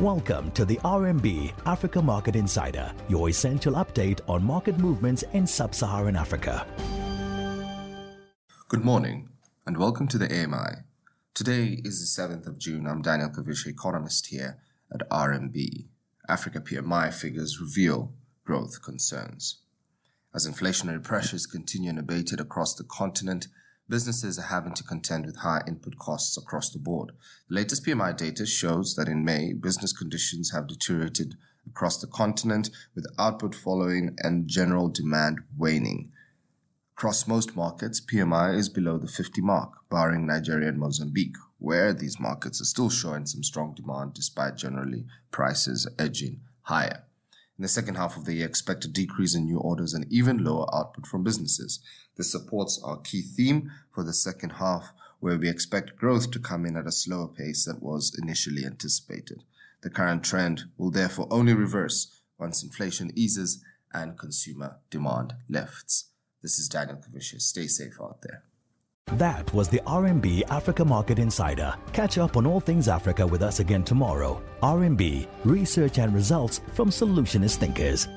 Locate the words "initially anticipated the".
58.20-59.88